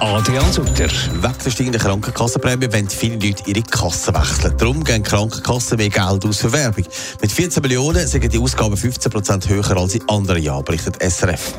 [0.00, 0.88] Adrian Sutter.
[0.88, 4.56] Wegen der steigenden Krankenkassenprämie wollen viele Leute ihre Kasse wechseln.
[4.58, 6.84] Darum gehen Krankenkassen mehr Geld aus für Werbung.
[7.20, 11.54] Mit 14 Millionen sind die Ausgaben 15 Prozent höher als in anderen Jahren, berichtet SRF.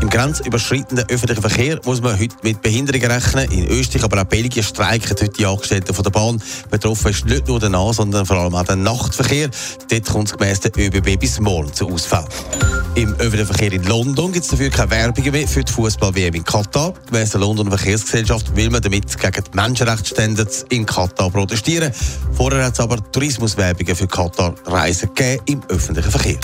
[0.00, 3.50] Im grenzüberschreitenden öffentlichen Verkehr muss man heute mit Behinderungen rechnen.
[3.50, 6.42] In Österreich, aber auch Belgien streiken heute die Angestellten von der Bahn.
[6.70, 9.50] Betroffen ist nicht nur der Nah-, sondern vor allem auch der Nachtverkehr.
[9.90, 12.26] Dort kommt es gemäss der ÖBB bis morgen zu Ausfällen.
[13.10, 16.44] Im öffentlichen Verkehr in London gibt es dafür keine Werbung mehr für die Fußball-WM in
[16.44, 16.94] Katar.
[17.06, 21.92] Gemäss der Londoner Verkehrsgesellschaft will man damit gegen die Menschenrechtsstandards in Katar protestieren.
[22.34, 26.38] Vorher hat es aber Tourismuswerbungen für Katar-Reisen gegeben im öffentlichen Verkehr.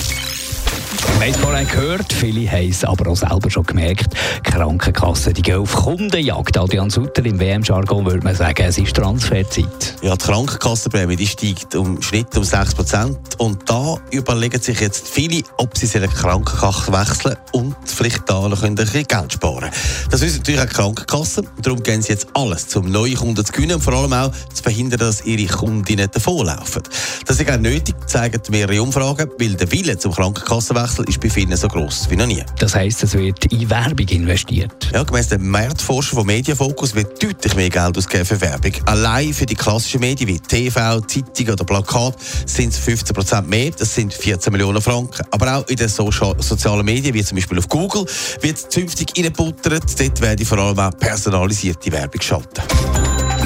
[1.02, 4.14] Wir haben es vorhin gehört, viele haben es aber auch selber schon gemerkt.
[4.46, 6.56] Die Krankenkassen die gehen auf Kundenjagd.
[6.56, 9.94] Adrian Sutter im WM-Jargon würde man sagen, es ist Transferzeit.
[10.02, 13.16] Ja, die Krankenkassenprämie die steigt im Schnitt um 6%.
[13.38, 18.62] Und da überlegen sich jetzt viele, ob sie eine Krankenkasse wechseln und vielleicht da noch
[18.62, 19.70] ein bisschen Geld sparen
[20.10, 21.48] Das wissen natürlich auch die Krankenkassen.
[21.62, 24.62] Darum gehen sie jetzt alles, um neue Kunden zu gewinnen und vor allem auch zu
[24.62, 26.82] verhindern, dass ihre Kundinnen davonlaufen.
[27.26, 31.56] Das ist auch nötig, zeigen mehrere Umfragen, weil der Wille zum Krankenkassenwechsel ist bei vielen
[31.56, 32.42] so gross wie noch nie.
[32.58, 34.90] Das heisst, es wird in Werbung investiert.
[34.92, 38.72] Ja, gemäss dem Marktforscher von Mediafocus wird deutlich mehr Geld ausgegeben für Werbung.
[38.86, 43.94] Allein für die klassischen Medien wie TV, Zeitung oder Plakat sind es 15% mehr, das
[43.94, 45.26] sind 14 Millionen Franken.
[45.30, 48.06] Aber auch in den sozialen Medien, wie zum Beispiel auf Google,
[48.40, 49.84] wird es zünftig reingebuttert.
[50.00, 52.62] Dort werde vor allem auch personalisierte Werbung schalten.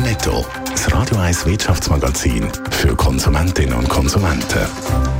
[0.03, 0.45] Netto.
[0.71, 5.20] Das Radio 1 Wirtschaftsmagazin für Konsumentinnen und Konsumenten.